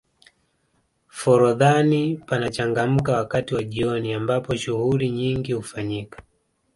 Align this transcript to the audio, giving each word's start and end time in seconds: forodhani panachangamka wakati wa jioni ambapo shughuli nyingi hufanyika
forodhani 1.07 2.17
panachangamka 2.17 3.11
wakati 3.17 3.55
wa 3.55 3.63
jioni 3.63 4.13
ambapo 4.13 4.55
shughuli 4.55 5.09
nyingi 5.09 5.53
hufanyika 5.53 6.21